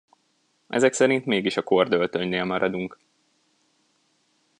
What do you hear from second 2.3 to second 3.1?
maradunk.